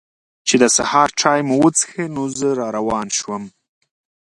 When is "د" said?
0.61-0.63